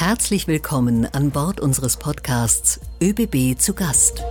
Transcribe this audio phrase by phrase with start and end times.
[0.00, 4.24] Herzlich willkommen an Bord unseres Podcasts ÖBB zu Gast.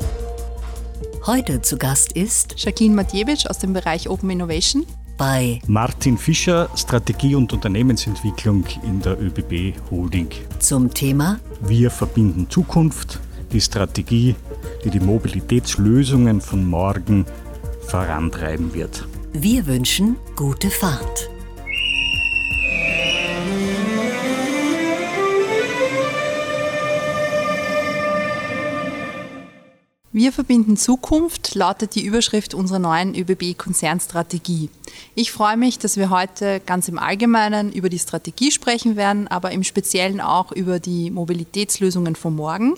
[1.28, 4.84] Heute zu Gast ist Jacqueline Matjewitsch aus dem Bereich Open Innovation
[5.16, 10.30] bei Martin Fischer, Strategie und Unternehmensentwicklung in der ÖBB Holding.
[10.58, 13.20] Zum Thema Wir verbinden Zukunft,
[13.54, 14.36] die Strategie,
[14.84, 17.28] die die Mobilitätslösungen von morgen
[17.82, 19.08] vorantreiben wird.
[19.34, 21.29] Wir wünschen gute Fahrt.
[30.20, 34.70] Wir verbinden Zukunft lautet die Überschrift unserer neuen ÖBB-Konzernstrategie.
[35.16, 39.52] Ich freue mich, dass wir heute ganz im Allgemeinen über die Strategie sprechen werden, aber
[39.52, 42.76] im Speziellen auch über die Mobilitätslösungen von morgen.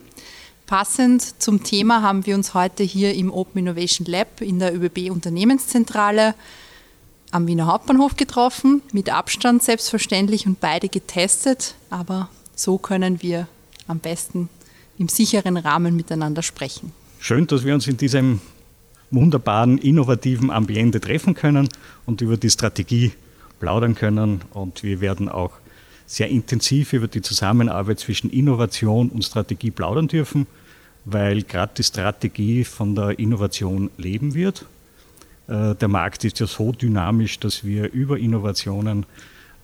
[0.67, 5.09] Passend zum Thema haben wir uns heute hier im Open Innovation Lab in der ÖBB
[5.09, 6.35] Unternehmenszentrale
[7.31, 13.47] am Wiener Hauptbahnhof getroffen, mit Abstand selbstverständlich und beide getestet, aber so können wir
[13.87, 14.47] am besten
[14.99, 16.93] im sicheren Rahmen miteinander sprechen.
[17.23, 18.41] Schön, dass wir uns in diesem
[19.11, 21.69] wunderbaren, innovativen Ambiente treffen können
[22.07, 23.11] und über die Strategie
[23.59, 24.41] plaudern können.
[24.49, 25.51] Und wir werden auch
[26.07, 30.47] sehr intensiv über die Zusammenarbeit zwischen Innovation und Strategie plaudern dürfen,
[31.05, 34.65] weil gerade die Strategie von der Innovation leben wird.
[35.47, 39.05] Äh, der Markt ist ja so dynamisch, dass wir über Innovationen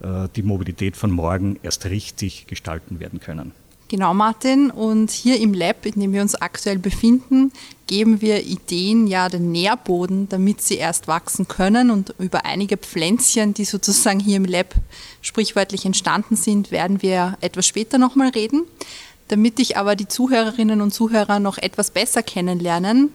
[0.01, 3.51] äh, die Mobilität von morgen erst richtig gestalten werden können.
[3.89, 4.69] Genau, Martin.
[4.69, 7.53] Und hier im Lab, in dem wir uns aktuell befinden,
[7.87, 11.89] geben wir Ideen ja den Nährboden, damit sie erst wachsen können.
[11.89, 14.75] Und über einige Pflänzchen, die sozusagen hier im Lab
[15.21, 18.63] sprichwörtlich entstanden sind, werden wir etwas später nochmal reden.
[19.29, 23.11] Damit ich aber die Zuhörerinnen und Zuhörer noch etwas besser kennenlernen,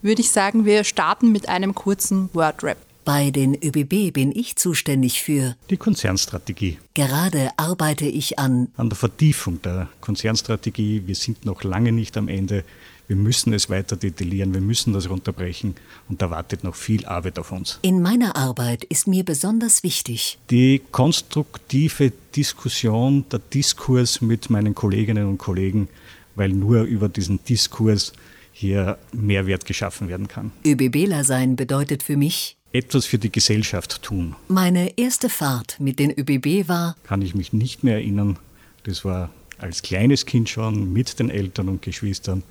[0.00, 2.78] würde ich sagen, wir starten mit einem kurzen Word-Rap.
[3.06, 6.78] Bei den ÖBB bin ich zuständig für die Konzernstrategie.
[6.94, 11.04] Gerade arbeite ich an an der Vertiefung der Konzernstrategie.
[11.06, 12.64] Wir sind noch lange nicht am Ende.
[13.06, 15.76] Wir müssen es weiter detaillieren, wir müssen das runterbrechen
[16.08, 17.78] und da wartet noch viel Arbeit auf uns.
[17.82, 25.28] In meiner Arbeit ist mir besonders wichtig die konstruktive Diskussion, der Diskurs mit meinen Kolleginnen
[25.28, 25.86] und Kollegen,
[26.34, 28.12] weil nur über diesen Diskurs
[28.50, 30.50] hier Mehrwert geschaffen werden kann.
[30.66, 34.36] ÖBBler sein bedeutet für mich etwas für die Gesellschaft tun.
[34.48, 38.38] Meine erste Fahrt mit den ÖBB war, kann ich mich nicht mehr erinnern.
[38.84, 42.42] Das war als kleines Kind schon mit den Eltern und Geschwistern.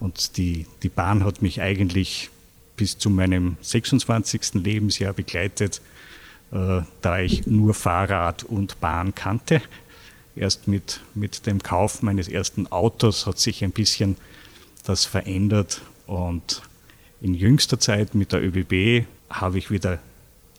[0.00, 2.30] Und die, die Bahn hat mich eigentlich
[2.76, 4.54] bis zu meinem 26.
[4.54, 5.80] Lebensjahr begleitet,
[6.50, 9.62] äh, da ich nur Fahrrad und Bahn kannte.
[10.34, 14.16] Erst mit, mit dem Kauf meines ersten Autos hat sich ein bisschen
[14.84, 16.62] das verändert und
[17.20, 19.98] in jüngster Zeit mit der ÖBB habe ich wieder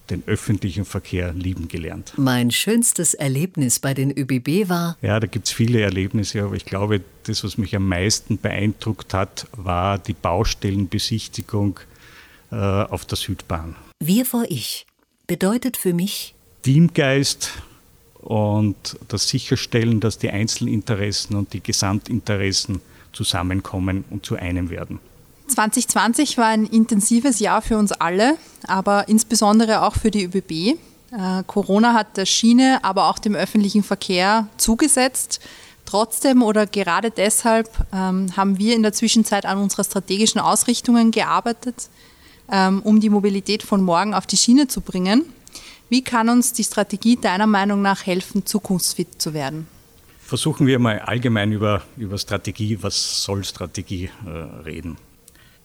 [0.10, 2.14] den öffentlichen Verkehr lieben gelernt.
[2.18, 4.98] Mein schönstes Erlebnis bei den ÖBB war.
[5.02, 9.14] Ja, da gibt es viele Erlebnisse, aber ich glaube, das, was mich am meisten beeindruckt
[9.14, 11.80] hat, war die Baustellenbesichtigung
[12.52, 13.76] äh, auf der Südbahn.
[14.00, 14.86] Wir vor Ich
[15.26, 17.52] bedeutet für mich Teamgeist
[18.20, 22.82] und das Sicherstellen, dass die Einzelinteressen und die Gesamtinteressen
[23.14, 25.00] zusammenkommen und zu einem werden.
[25.48, 30.80] 2020 war ein intensives Jahr für uns alle, aber insbesondere auch für die ÖBB.
[31.12, 35.42] Äh, Corona hat der Schiene, aber auch dem öffentlichen Verkehr zugesetzt.
[35.86, 41.90] Trotzdem oder gerade deshalb ähm, haben wir in der Zwischenzeit an unserer strategischen Ausrichtungen gearbeitet,
[42.52, 45.26] ähm, um die Mobilität von morgen auf die Schiene zu bringen.
[45.90, 49.68] Wie kann uns die Strategie deiner Meinung nach helfen, zukunftsfit zu werden?
[50.20, 54.98] Versuchen wir mal allgemein über, über Strategie, was soll Strategie äh, reden.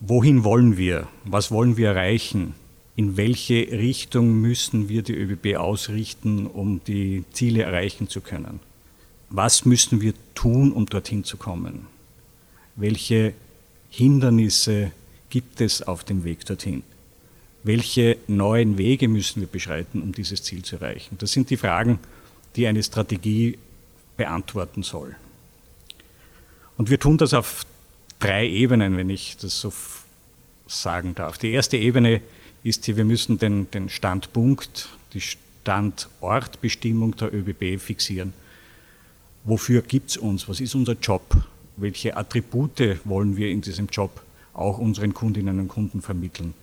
[0.01, 1.09] Wohin wollen wir?
[1.25, 2.55] Was wollen wir erreichen?
[2.95, 8.61] In welche Richtung müssen wir die ÖBB ausrichten, um die Ziele erreichen zu können?
[9.29, 11.87] Was müssen wir tun, um dorthin zu kommen?
[12.77, 13.35] Welche
[13.91, 14.93] Hindernisse
[15.31, 16.85] gibt es auf dem Weg dorthin?
[17.65, 21.17] Welche neuen Wege müssen wir beschreiten, um dieses Ziel zu erreichen?
[21.19, 21.99] Das sind die Fragen,
[22.55, 23.59] die eine Strategie
[24.17, 25.17] beantworten soll.
[26.77, 27.67] Und wir tun das auf
[28.19, 29.73] drei Ebenen, wenn ich das so
[30.67, 31.39] sagen darf.
[31.39, 32.21] Die erste Ebene
[32.63, 38.33] ist hier, wir müssen den, den Standpunkt, die Standortbestimmung der ÖBB fixieren.
[39.45, 40.49] Wofür gibt es uns?
[40.49, 41.23] Was ist unser Job?
[41.77, 44.21] Welche Attribute wollen wir in diesem Job
[44.53, 46.55] auch unseren Kundinnen und Kunden vermitteln?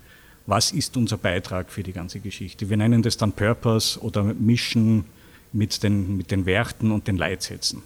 [0.46, 2.70] Was ist unser Beitrag für die ganze Geschichte?
[2.70, 5.06] Wir nennen das dann Purpose oder Mission
[5.54, 7.82] mit den, mit den Werten und den Leitsätzen.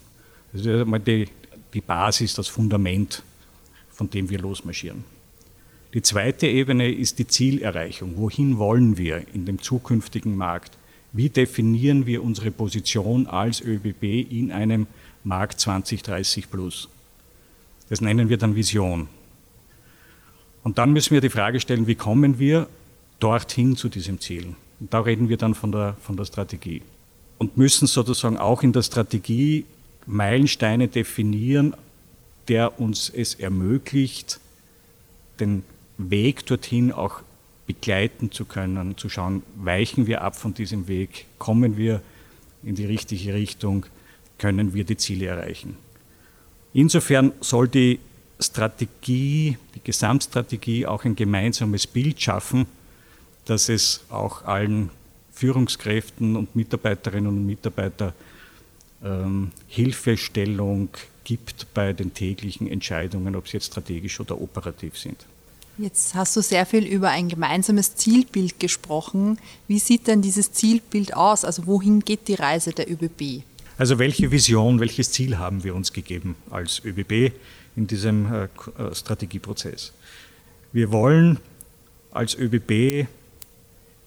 [0.51, 1.29] Das ist einmal die,
[1.73, 3.23] die Basis, das Fundament
[3.99, 5.03] von dem wir losmarschieren.
[5.93, 8.13] Die zweite Ebene ist die Zielerreichung.
[8.15, 10.77] Wohin wollen wir in dem zukünftigen Markt?
[11.11, 14.87] Wie definieren wir unsere Position als ÖBB in einem
[15.25, 16.87] Markt 2030 plus?
[17.89, 19.09] Das nennen wir dann Vision.
[20.63, 22.69] Und dann müssen wir die Frage stellen, wie kommen wir
[23.19, 24.55] dorthin zu diesem Ziel?
[24.79, 26.83] Und da reden wir dann von der, von der Strategie.
[27.37, 29.65] Und müssen sozusagen auch in der Strategie
[30.05, 31.75] Meilensteine definieren,
[32.49, 34.39] der uns es ermöglicht,
[35.39, 35.63] den
[35.97, 37.21] Weg dorthin auch
[37.67, 42.01] begleiten zu können, zu schauen, weichen wir ab von diesem Weg, kommen wir
[42.63, 43.85] in die richtige Richtung,
[44.39, 45.77] können wir die Ziele erreichen.
[46.73, 47.99] Insofern soll die
[48.39, 52.65] Strategie, die Gesamtstrategie auch ein gemeinsames Bild schaffen,
[53.45, 54.89] dass es auch allen
[55.31, 58.13] Führungskräften und Mitarbeiterinnen und Mitarbeitern
[59.03, 60.89] ähm, Hilfestellung
[61.29, 65.27] gibt bei den täglichen Entscheidungen, ob sie jetzt strategisch oder operativ sind.
[65.77, 69.37] Jetzt hast du sehr viel über ein gemeinsames Zielbild gesprochen.
[69.67, 71.45] Wie sieht denn dieses Zielbild aus?
[71.45, 73.43] Also wohin geht die Reise der ÖBB?
[73.77, 77.31] Also welche Vision, welches Ziel haben wir uns gegeben als ÖBB
[77.75, 79.93] in diesem äh, äh, Strategieprozess?
[80.73, 81.37] Wir wollen
[82.09, 83.07] als ÖBB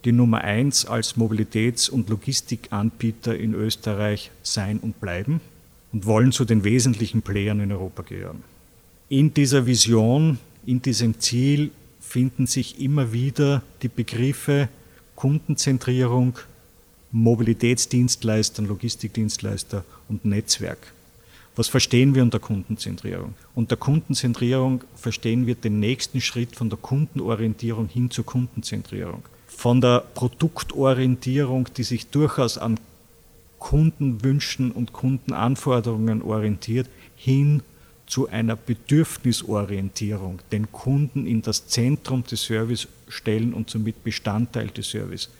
[0.04, 5.40] die Nummer eins als Mobilitäts- und Logistikanbieter in Österreich sein und bleiben
[5.92, 8.42] und wollen zu den wesentlichen Playern in Europa gehören.
[9.08, 14.68] In dieser Vision in diesem Ziel finden sich immer wieder die Begriffe
[15.16, 16.38] Kundenzentrierung,
[17.10, 20.92] Mobilitätsdienstleister, Logistikdienstleister und Netzwerk.
[21.54, 23.34] Was verstehen wir unter Kundenzentrierung?
[23.54, 29.22] Unter Kundenzentrierung verstehen wir den nächsten Schritt von der Kundenorientierung hin zur Kundenzentrierung.
[29.46, 32.78] Von der Produktorientierung, die sich durchaus an
[33.62, 37.62] Kundenwünschen und Kundenanforderungen orientiert, hin
[38.06, 44.90] zu einer Bedürfnisorientierung, den Kunden in das Zentrum des Service stellen und somit Bestandteil des
[44.90, 45.30] Service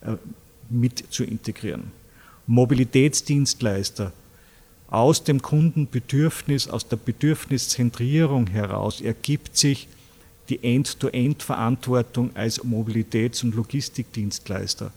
[0.00, 0.14] äh,
[0.70, 1.92] mit zu integrieren.
[2.46, 4.14] Mobilitätsdienstleister
[4.88, 9.88] aus dem Kundenbedürfnis, aus der Bedürfniszentrierung heraus ergibt sich
[10.48, 14.90] die End-to-End-Verantwortung als Mobilitäts- und Logistikdienstleister.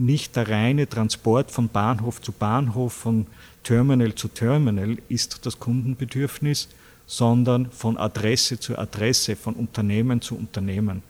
[0.00, 3.26] Nicht der reine Transport von Bahnhof zu Bahnhof, von
[3.62, 6.68] Terminal zu Terminal ist das Kundenbedürfnis,
[7.06, 11.02] sondern von Adresse zu Adresse, von Unternehmen zu Unternehmen.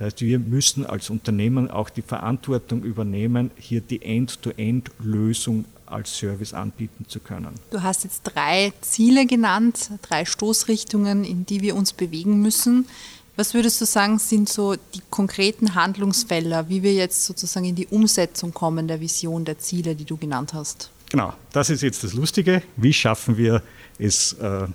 [0.00, 6.52] Das heißt, wir müssen als Unternehmen auch die Verantwortung übernehmen, hier die End-to-End-Lösung als Service
[6.52, 7.54] anbieten zu können.
[7.70, 12.88] Du hast jetzt drei Ziele genannt, drei Stoßrichtungen, in die wir uns bewegen müssen.
[13.36, 17.86] Was würdest du sagen, sind so die konkreten Handlungsfelder, wie wir jetzt sozusagen in die
[17.86, 20.90] Umsetzung kommen der Vision, der Ziele, die du genannt hast?
[21.10, 22.62] Genau, das ist jetzt das Lustige.
[22.76, 23.62] Wie schaffen wir
[23.98, 24.66] es, äh,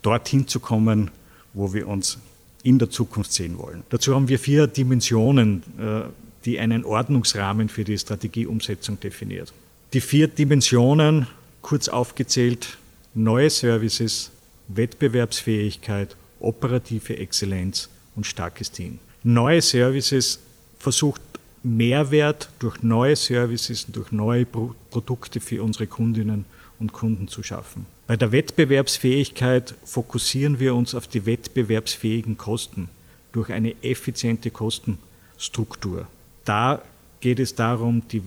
[0.00, 1.10] dorthin zu kommen,
[1.52, 2.16] wo wir uns
[2.62, 3.84] in der Zukunft sehen wollen?
[3.90, 6.08] Dazu haben wir vier Dimensionen, äh,
[6.46, 9.52] die einen Ordnungsrahmen für die Strategieumsetzung definiert.
[9.92, 11.26] Die vier Dimensionen,
[11.60, 12.78] kurz aufgezählt,
[13.12, 14.30] neue Services,
[14.68, 18.98] Wettbewerbsfähigkeit, operative Exzellenz und starkes Team.
[19.22, 20.40] Neue Services
[20.78, 21.20] versucht
[21.62, 26.46] Mehrwert durch neue Services und durch neue Produkte für unsere Kundinnen
[26.78, 27.84] und Kunden zu schaffen.
[28.06, 32.88] Bei der Wettbewerbsfähigkeit fokussieren wir uns auf die wettbewerbsfähigen Kosten
[33.32, 36.06] durch eine effiziente Kostenstruktur.
[36.46, 36.82] Da
[37.20, 38.22] geht es darum, die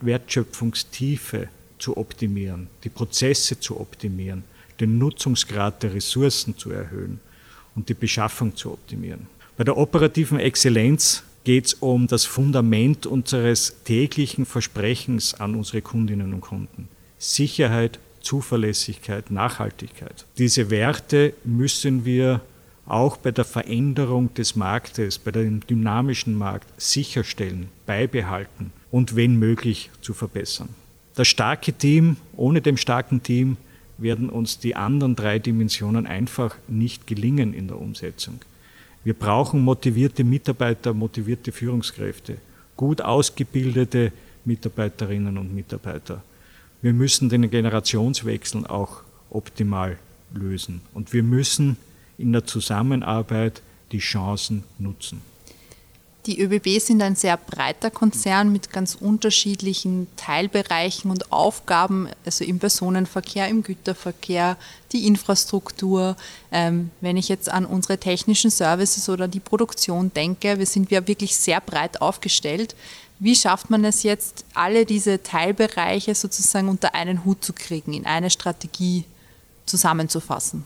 [0.00, 4.44] Wertschöpfungstiefe zu optimieren, die Prozesse zu optimieren,
[4.78, 7.18] den Nutzungsgrad der Ressourcen zu erhöhen
[7.76, 9.26] und die Beschaffung zu optimieren.
[9.56, 16.34] Bei der operativen Exzellenz geht es um das Fundament unseres täglichen Versprechens an unsere Kundinnen
[16.34, 16.88] und Kunden.
[17.18, 20.24] Sicherheit, Zuverlässigkeit, Nachhaltigkeit.
[20.38, 22.40] Diese Werte müssen wir
[22.86, 29.90] auch bei der Veränderung des Marktes, bei dem dynamischen Markt sicherstellen, beibehalten und wenn möglich
[30.00, 30.70] zu verbessern.
[31.14, 33.56] Das starke Team, ohne dem starken Team
[33.98, 38.40] werden uns die anderen drei Dimensionen einfach nicht gelingen in der Umsetzung.
[39.04, 42.38] Wir brauchen motivierte Mitarbeiter, motivierte Führungskräfte,
[42.76, 44.12] gut ausgebildete
[44.44, 46.22] Mitarbeiterinnen und Mitarbeiter.
[46.82, 49.98] Wir müssen den Generationswechsel auch optimal
[50.32, 51.76] lösen und wir müssen
[52.18, 55.20] in der Zusammenarbeit die Chancen nutzen.
[56.26, 62.58] Die ÖBB sind ein sehr breiter Konzern mit ganz unterschiedlichen Teilbereichen und Aufgaben, also im
[62.58, 64.56] Personenverkehr, im Güterverkehr,
[64.92, 66.16] die Infrastruktur.
[66.50, 71.06] Ähm, wenn ich jetzt an unsere technischen Services oder die Produktion denke, wir sind ja
[71.06, 72.74] wirklich sehr breit aufgestellt.
[73.18, 78.06] Wie schafft man es jetzt, alle diese Teilbereiche sozusagen unter einen Hut zu kriegen, in
[78.06, 79.04] eine Strategie
[79.66, 80.64] zusammenzufassen?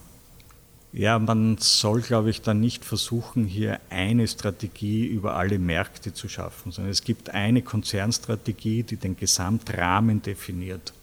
[0.92, 6.28] Ja, man soll, glaube ich, dann nicht versuchen, hier eine Strategie über alle Märkte zu
[6.28, 10.94] schaffen, sondern es gibt eine Konzernstrategie, die den Gesamtrahmen definiert.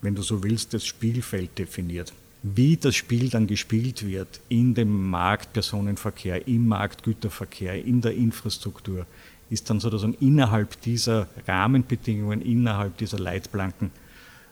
[0.00, 2.12] Wenn du so willst, das Spielfeld definiert.
[2.42, 9.06] Wie das Spiel dann gespielt wird in dem Marktpersonenverkehr, im Marktgüterverkehr, in der Infrastruktur,
[9.50, 13.90] ist dann sozusagen innerhalb dieser Rahmenbedingungen, innerhalb dieser Leitplanken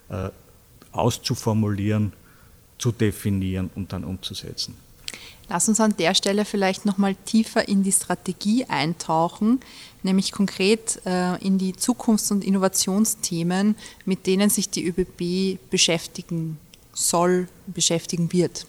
[0.08, 0.30] äh,
[0.92, 2.12] auszuformulieren,
[2.78, 4.76] zu definieren und dann umzusetzen.
[5.48, 9.60] Lass uns an der Stelle vielleicht nochmal tiefer in die Strategie eintauchen,
[10.02, 16.58] nämlich konkret äh, in die Zukunfts- und Innovationsthemen, mit denen sich die ÖBB beschäftigen
[16.92, 18.66] soll, beschäftigen wird.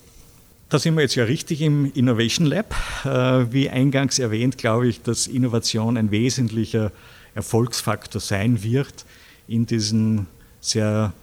[0.70, 2.76] Da sind wir jetzt ja richtig im Innovation Lab.
[3.06, 6.92] Äh, wie eingangs erwähnt, glaube ich, dass Innovation ein wesentlicher
[7.34, 9.06] Erfolgsfaktor sein wird
[9.48, 10.28] in diesem
[10.60, 11.14] sehr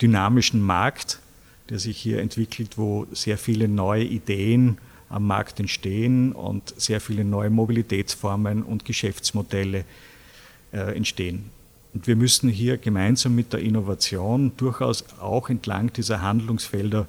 [0.00, 1.18] dynamischen Markt,
[1.70, 4.78] der sich hier entwickelt, wo sehr viele neue Ideen
[5.08, 9.84] am Markt entstehen und sehr viele neue Mobilitätsformen und Geschäftsmodelle
[10.72, 11.50] äh, entstehen.
[11.94, 17.06] Und wir müssen hier gemeinsam mit der Innovation durchaus auch entlang dieser Handlungsfelder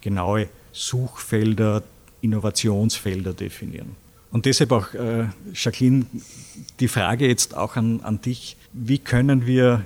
[0.00, 1.82] genaue Suchfelder,
[2.22, 3.96] Innovationsfelder definieren.
[4.32, 6.06] Und deshalb auch, äh, Jacqueline,
[6.80, 9.84] die Frage jetzt auch an, an dich, wie können wir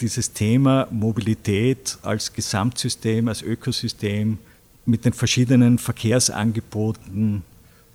[0.00, 4.38] dieses Thema Mobilität als Gesamtsystem, als Ökosystem
[4.86, 7.42] mit den verschiedenen Verkehrsangeboten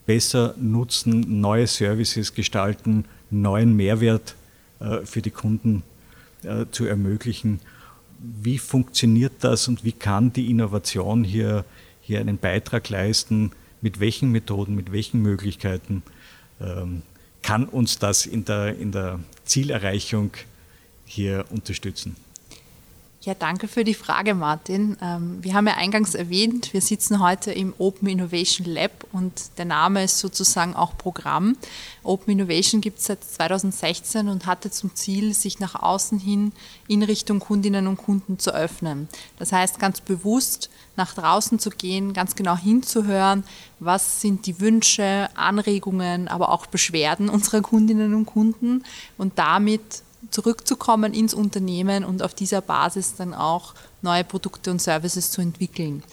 [0.06, 4.36] besser nutzen, neue Services gestalten, neuen Mehrwert
[4.80, 5.84] äh, für die Kunden
[6.44, 7.60] äh, zu ermöglichen.
[8.20, 11.66] Wie funktioniert das und wie kann die Innovation hier,
[12.02, 13.52] hier einen Beitrag leisten?
[13.82, 16.04] Mit welchen Methoden, mit welchen Möglichkeiten
[16.62, 17.02] ähm,
[17.42, 20.32] kann uns das in der, in der Zielerreichung
[21.06, 22.16] hier unterstützen?
[23.26, 24.98] Ja, danke für die Frage, Martin.
[25.02, 29.64] Ähm, wir haben ja eingangs erwähnt, wir sitzen heute im Open Innovation Lab und der
[29.64, 31.56] Name ist sozusagen auch Programm.
[32.04, 36.52] Open Innovation gibt es seit 2016 und hatte zum Ziel, sich nach außen hin
[36.90, 39.08] in Richtung Kundinnen und Kunden zu öffnen.
[39.40, 43.46] Das heißt, ganz bewusst nach draußen zu gehen, ganz genau hinzuhören,
[43.80, 48.84] was sind die Wünsche, Anregungen, aber auch Beschwerden unserer Kundinnen und Kunden
[49.18, 55.32] und damit zurückzukommen ins Unternehmen und auf dieser Basis dann auch neue Produkte und Services
[55.32, 56.03] zu entwickeln.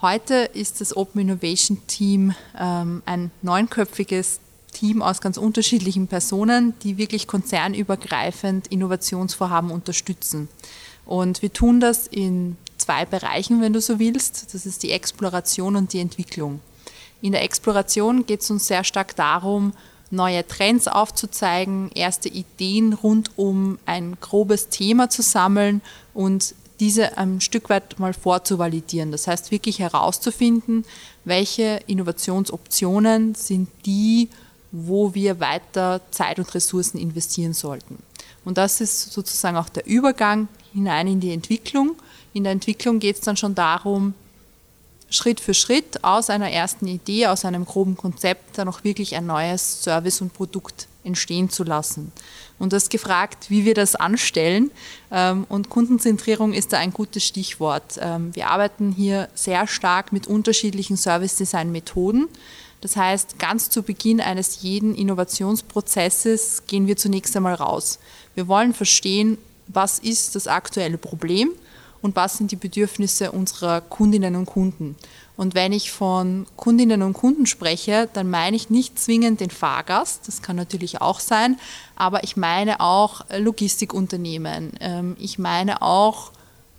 [0.00, 4.40] Heute ist das Open Innovation Team ähm, ein neunköpfiges
[4.72, 10.48] Team aus ganz unterschiedlichen Personen, die wirklich konzernübergreifend Innovationsvorhaben unterstützen.
[11.04, 14.54] Und wir tun das in zwei Bereichen, wenn du so willst.
[14.54, 16.60] Das ist die Exploration und die Entwicklung.
[17.20, 19.72] In der Exploration geht es uns sehr stark darum,
[20.10, 25.82] neue Trends aufzuzeigen, erste Ideen rund um ein grobes Thema zu sammeln
[26.14, 29.10] und diese ein Stück weit mal vorzuvalidieren.
[29.10, 30.84] Das heißt wirklich herauszufinden,
[31.24, 34.28] welche Innovationsoptionen sind die,
[34.70, 37.98] wo wir weiter Zeit und Ressourcen investieren sollten.
[38.44, 41.96] Und das ist sozusagen auch der Übergang hinein in die Entwicklung.
[42.32, 44.14] In der Entwicklung geht es dann schon darum,
[45.10, 49.26] Schritt für Schritt aus einer ersten Idee, aus einem groben Konzept dann auch wirklich ein
[49.26, 52.12] neues Service und Produkt entstehen zu lassen.
[52.58, 54.70] Und das gefragt, wie wir das anstellen.
[55.10, 57.98] Ähm, und Kundenzentrierung ist da ein gutes Stichwort.
[58.00, 62.28] Ähm, wir arbeiten hier sehr stark mit unterschiedlichen Service-Design-Methoden.
[62.80, 67.98] Das heißt, ganz zu Beginn eines jeden Innovationsprozesses gehen wir zunächst einmal raus.
[68.34, 69.38] Wir wollen verstehen,
[69.68, 71.50] was ist das aktuelle Problem
[72.02, 74.96] und was sind die Bedürfnisse unserer Kundinnen und Kunden.
[75.36, 80.26] Und wenn ich von Kundinnen und Kunden spreche, dann meine ich nicht zwingend den Fahrgast,
[80.26, 81.58] das kann natürlich auch sein,
[81.94, 86.32] aber ich meine auch Logistikunternehmen, ähm, ich meine auch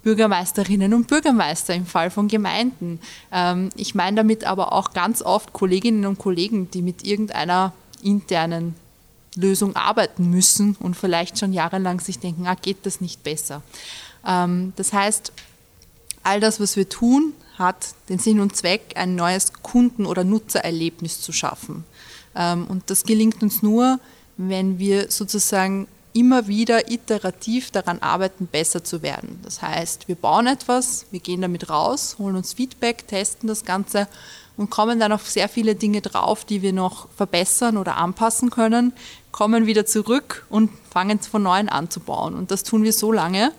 [0.04, 3.00] Bürgermeisterinnen und Bürgermeister im Fall von Gemeinden.
[3.32, 8.76] Ähm, ich meine damit aber auch ganz oft Kolleginnen und Kollegen, die mit irgendeiner internen
[9.36, 13.62] Lösung arbeiten müssen und vielleicht schon jahrelang sich denken, ah, geht das nicht besser.
[14.26, 15.32] Ähm, das heißt,
[16.24, 21.22] all das, was wir tun, hat den Sinn und Zweck, ein neues Kunden- oder Nutzererlebnis
[21.22, 21.84] zu schaffen.
[22.36, 24.00] Ähm, und das gelingt uns nur,
[24.38, 29.40] wenn wir sozusagen immer wieder iterativ daran arbeiten, besser zu werden.
[29.44, 34.08] Das heißt, wir bauen etwas, wir gehen damit raus, holen uns Feedback, testen das Ganze
[34.58, 38.94] und kommen dann auf sehr viele Dinge drauf, die wir noch verbessern oder anpassen können,
[39.32, 42.34] kommen wieder zurück und fangen von neuem an zu bauen.
[42.34, 43.52] Und das tun wir so lange,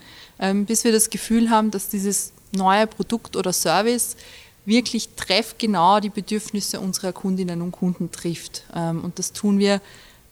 [0.66, 4.16] bis wir das Gefühl haben, dass dieses neue Produkt oder Service
[4.64, 8.64] wirklich treffgenau die Bedürfnisse unserer Kundinnen und Kunden trifft.
[8.74, 9.80] Ähm, und das tun wir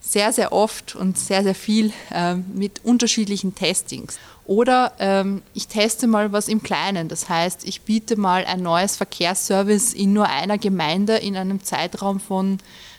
[0.01, 4.19] sehr, sehr oft und sehr, sehr viel äh, mit unterschiedlichen Testings.
[4.47, 7.09] Oder ähm, ich teste mal was im Kleinen.
[7.09, 12.21] Das heißt, ich biete mal ein neues Verkehrsservice in nur einer Gemeinde in einem Zeitraum
[12.21, 12.59] von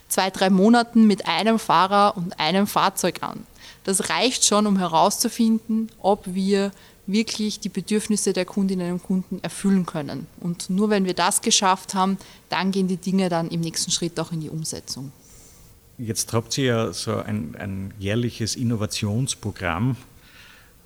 [0.10, 3.46] zwei, drei Monaten mit einem Fahrer und einem Fahrzeug an.
[3.86, 6.72] Das reicht schon, um herauszufinden, ob wir
[7.12, 10.28] wirklich die Bedürfnisse der Kundinnen und Kunden erfüllen können.
[10.40, 12.18] Und nur wenn wir das geschafft haben,
[12.50, 15.12] dann gehen die Dinge dann im nächsten Schritt auch in die Umsetzung.
[15.98, 19.98] Jetzt habt ihr ja so ein, ein jährliches Innovationsprogramm,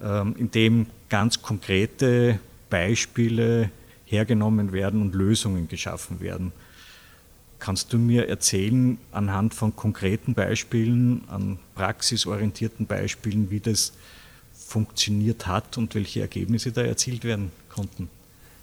[0.02, 2.40] ähm, in dem ganz konkrete
[2.70, 3.70] Beispiele
[4.06, 6.52] hergenommen werden und Lösungen geschaffen werden.
[7.60, 13.94] Kannst du mir erzählen, anhand von konkreten Beispielen, an praxisorientierten Beispielen, wie das
[14.66, 18.10] funktioniert hat und welche Ergebnisse da erzielt werden konnten?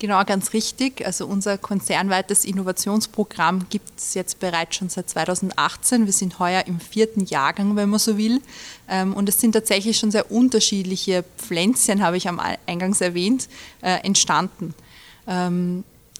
[0.00, 1.04] Genau, ganz richtig.
[1.04, 6.07] Also unser konzernweites Innovationsprogramm gibt es jetzt bereits schon seit 2018.
[6.07, 8.40] Wir sind heuer im vierten Jahrgang, wenn man so will.
[8.88, 13.49] Ähm, und es sind tatsächlich schon sehr unterschiedliche Pflänzchen, habe ich am Eingangs erwähnt,
[13.83, 14.75] äh, entstanden.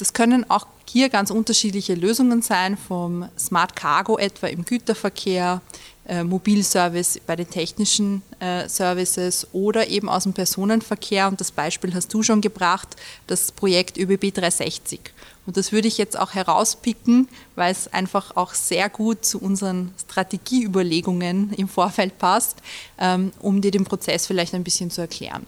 [0.00, 5.61] Das können auch hier ganz unterschiedliche Lösungen sein, vom Smart Cargo etwa im Güterverkehr,
[6.09, 11.28] äh, Mobilservice bei den technischen äh, Services oder eben aus dem Personenverkehr.
[11.28, 15.00] Und das Beispiel hast du schon gebracht, das Projekt ÖBB 360.
[15.45, 19.92] Und das würde ich jetzt auch herauspicken, weil es einfach auch sehr gut zu unseren
[20.00, 22.57] Strategieüberlegungen im Vorfeld passt,
[22.99, 25.45] ähm, um dir den Prozess vielleicht ein bisschen zu erklären.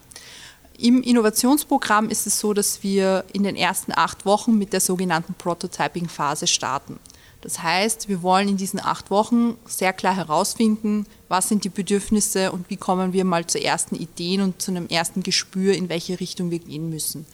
[0.83, 5.33] Im Innovationsprogramm ist es so, dass wir in den ersten acht Wochen mit der sogenannten
[5.35, 6.99] Prototyping-Phase starten.
[7.41, 12.53] Das heißt, wir wollen in diesen acht Wochen sehr klar herausfinden, was sind die Bedürfnisse
[12.53, 16.21] und wie kommen wir mal zu ersten Ideen und zu einem ersten Gespür, in welche
[16.21, 17.25] Richtung wir gehen müssen.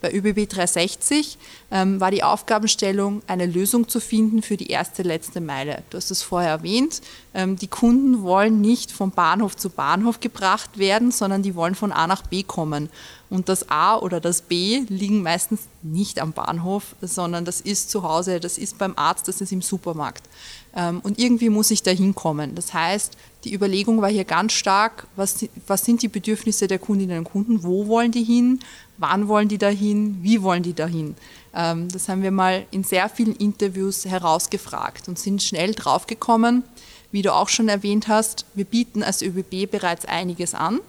[0.00, 1.38] Bei ÖBB 360
[1.70, 5.82] ähm, war die Aufgabenstellung, eine Lösung zu finden für die erste letzte Meile.
[5.88, 7.00] Du hast es vorher erwähnt.
[7.32, 11.90] Ähm, die Kunden wollen nicht vom Bahnhof zu Bahnhof gebracht werden, sondern die wollen von
[11.90, 12.90] A nach B kommen.
[13.30, 18.02] Und das A oder das B liegen meistens nicht am Bahnhof, sondern das ist zu
[18.02, 20.28] Hause, das ist beim Arzt, das ist im Supermarkt.
[20.76, 22.54] Ähm, und irgendwie muss ich da hinkommen.
[22.54, 27.18] Das heißt, die Überlegung war hier ganz stark, was, was sind die Bedürfnisse der Kundinnen
[27.18, 28.60] und Kunden, wo wollen die hin,
[28.96, 31.14] wann wollen die dahin, wie wollen die dahin.
[31.54, 36.64] Ähm, das haben wir mal in sehr vielen Interviews herausgefragt und sind schnell draufgekommen,
[37.12, 40.80] wie du auch schon erwähnt hast, wir bieten als ÖBB bereits einiges an,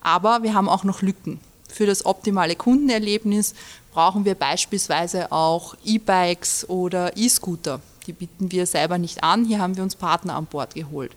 [0.00, 1.40] aber wir haben auch noch Lücken.
[1.68, 3.54] Für das optimale Kundenerlebnis
[3.92, 7.80] brauchen wir beispielsweise auch E-Bikes oder E-Scooter.
[8.06, 9.44] Die bieten wir selber nicht an.
[9.44, 11.12] Hier haben wir uns Partner an Bord geholt.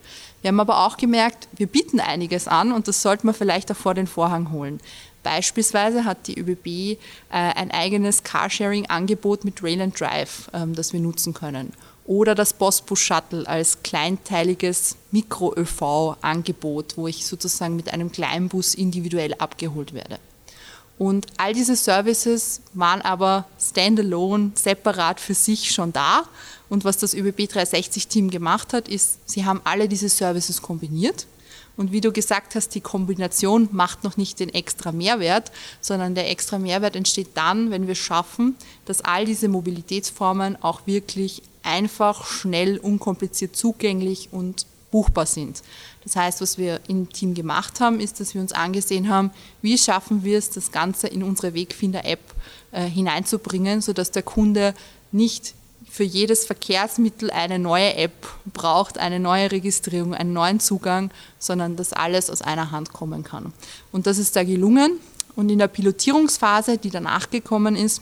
[0.46, 3.76] Wir haben aber auch gemerkt, wir bieten einiges an und das sollten wir vielleicht auch
[3.76, 4.80] vor den Vorhang holen.
[5.24, 6.98] Beispielsweise hat die ÖBB äh,
[7.32, 11.74] ein eigenes Carsharing-Angebot mit Rail and Drive, ähm, das wir nutzen können.
[12.06, 19.96] Oder das Postbus Shuttle als kleinteiliges Mikro-ÖV-Angebot, wo ich sozusagen mit einem Kleinbus individuell abgeholt
[19.96, 20.20] werde.
[20.98, 26.24] Und all diese Services waren aber standalone, separat für sich schon da.
[26.70, 31.28] Und was das ÖBB 360-Team gemacht hat, ist, sie haben alle diese Services kombiniert.
[31.78, 36.30] Und wie du gesagt hast, die Kombination macht noch nicht den extra Mehrwert, sondern der
[36.30, 38.56] extra Mehrwert entsteht dann, wenn wir schaffen,
[38.86, 45.62] dass all diese Mobilitätsformen auch wirklich einfach, schnell, unkompliziert zugänglich und buchbar sind.
[46.06, 49.32] Das heißt, was wir im Team gemacht haben, ist, dass wir uns angesehen haben,
[49.62, 52.22] wie schaffen wir es, das Ganze in unsere Wegfinder-App
[52.72, 54.74] äh, hineinzubringen, sodass der Kunde
[55.12, 55.54] nicht
[55.92, 61.92] für jedes Verkehrsmittel eine neue App braucht, eine neue Registrierung, einen neuen Zugang, sondern dass
[61.92, 63.52] alles aus einer Hand kommen kann.
[63.92, 65.00] Und das ist da gelungen.
[65.36, 68.02] Und in der Pilotierungsphase, die danach gekommen ist,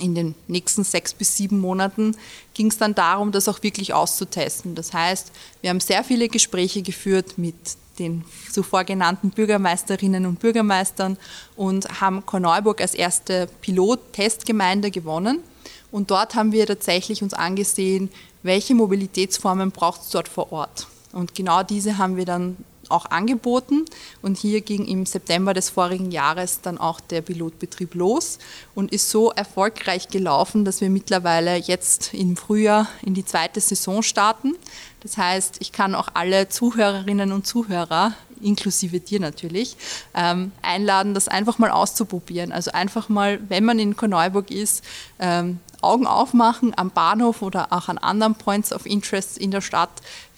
[0.00, 2.16] in den nächsten sechs bis sieben Monaten
[2.54, 4.74] ging es dann darum, das auch wirklich auszutesten.
[4.74, 7.54] Das heißt, wir haben sehr viele Gespräche geführt mit
[7.98, 11.18] den zuvor genannten Bürgermeisterinnen und Bürgermeistern
[11.54, 15.40] und haben Korneuburg als erste Pilot-Testgemeinde gewonnen.
[15.92, 18.10] Und dort haben wir tatsächlich uns angesehen,
[18.42, 20.86] welche Mobilitätsformen braucht es dort vor Ort.
[21.12, 22.56] Und genau diese haben wir dann
[22.90, 23.84] auch angeboten.
[24.22, 28.38] Und hier ging im September des vorigen Jahres dann auch der Pilotbetrieb los
[28.74, 34.02] und ist so erfolgreich gelaufen, dass wir mittlerweile jetzt im Frühjahr in die zweite Saison
[34.02, 34.54] starten.
[35.02, 39.76] Das heißt, ich kann auch alle Zuhörerinnen und Zuhörer, inklusive dir natürlich,
[40.14, 42.52] ähm, einladen, das einfach mal auszuprobieren.
[42.52, 44.84] Also einfach mal, wenn man in Korneuburg ist,
[45.18, 49.90] ähm, Augen aufmachen am Bahnhof oder auch an anderen Points of Interest in der Stadt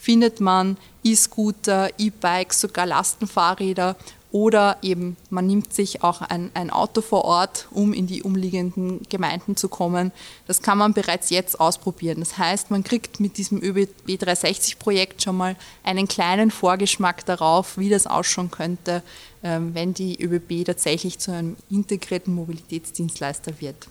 [0.02, 3.96] findet man E-Scooter, E-Bikes, sogar Lastenfahrräder
[4.32, 9.02] Oder eben man nimmt sich auch ein, ein Auto vor Ort, um in die umliegenden
[9.08, 10.10] Gemeinden zu kommen.
[10.46, 12.18] Das kann man bereits jetzt ausprobieren.
[12.18, 17.90] Das heißt, man kriegt mit diesem ÖBB 360-Projekt schon mal einen kleinen Vorgeschmack darauf, wie
[17.90, 19.02] das ausschauen könnte,
[19.44, 23.86] ähm, wenn die ÖBB tatsächlich zu einem integrierten Mobilitätsdienstleister wird.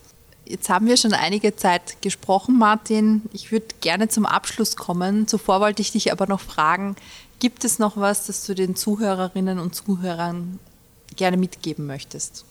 [0.46, 3.22] Jetzt haben wir schon einige Zeit gesprochen, Martin.
[3.32, 5.28] Ich würde gerne zum Abschluss kommen.
[5.28, 6.96] Zuvor wollte ich dich aber noch fragen,
[7.40, 10.60] gibt es noch was, das du den Zuhörerinnen und Zuhörern
[11.16, 12.46] gerne mitgeben möchtest?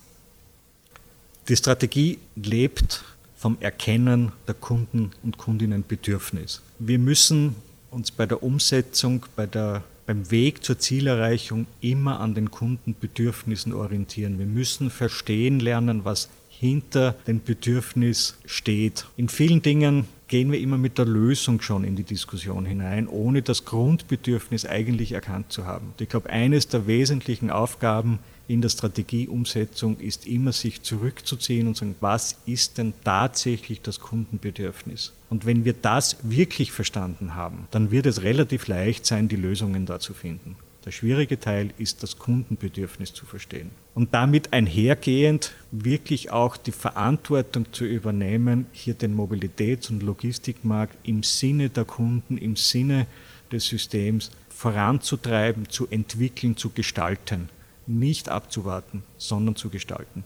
[1.48, 3.02] Die Strategie lebt
[3.36, 6.60] vom Erkennen der Kunden und Kundinnenbedürfnis.
[6.78, 7.56] Wir müssen
[7.90, 14.38] uns bei der Umsetzung, bei der, beim Weg zur Zielerreichung immer an den Kundenbedürfnissen orientieren.
[14.38, 16.28] Wir müssen verstehen lernen, was
[16.60, 19.06] hinter dem Bedürfnis steht.
[19.16, 23.40] In vielen Dingen gehen wir immer mit der Lösung schon in die Diskussion hinein, ohne
[23.40, 25.94] das Grundbedürfnis eigentlich erkannt zu haben.
[25.98, 31.94] Ich glaube, eines der wesentlichen Aufgaben in der Strategieumsetzung ist immer sich zurückzuziehen und sagen,
[32.00, 35.14] was ist denn tatsächlich das Kundenbedürfnis?
[35.30, 39.86] Und wenn wir das wirklich verstanden haben, dann wird es relativ leicht sein, die Lösungen
[39.86, 40.56] da zu finden.
[40.86, 43.70] Der schwierige Teil ist das Kundenbedürfnis zu verstehen.
[43.94, 51.22] Und damit einhergehend wirklich auch die Verantwortung zu übernehmen, hier den Mobilitäts- und Logistikmarkt im
[51.22, 53.06] Sinne der Kunden, im Sinne
[53.52, 57.50] des Systems voranzutreiben, zu entwickeln, zu gestalten.
[57.86, 60.24] Nicht abzuwarten, sondern zu gestalten.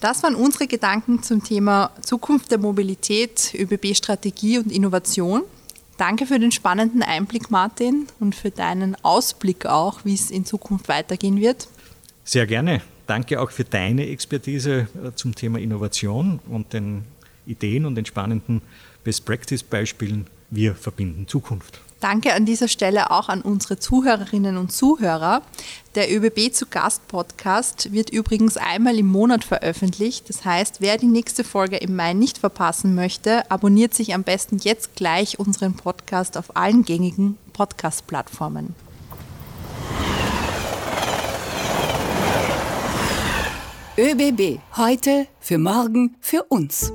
[0.00, 5.42] Das waren unsere Gedanken zum Thema Zukunft der Mobilität, ÖBB-Strategie und Innovation.
[5.96, 10.88] Danke für den spannenden Einblick, Martin, und für deinen Ausblick auch, wie es in Zukunft
[10.88, 11.68] weitergehen wird.
[12.24, 12.80] Sehr gerne.
[13.06, 17.04] Danke auch für deine Expertise äh, zum Thema Innovation und den
[17.46, 18.62] Ideen und den spannenden
[19.04, 20.26] Best-Practice-Beispielen.
[20.50, 21.80] Wir verbinden Zukunft.
[22.04, 25.40] Danke an dieser Stelle auch an unsere Zuhörerinnen und Zuhörer.
[25.94, 30.28] Der ÖBB zu Gast Podcast wird übrigens einmal im Monat veröffentlicht.
[30.28, 34.58] Das heißt, wer die nächste Folge im Mai nicht verpassen möchte, abonniert sich am besten
[34.58, 38.74] jetzt gleich unseren Podcast auf allen gängigen Podcast-Plattformen.
[43.96, 46.92] ÖBB, heute, für morgen, für uns.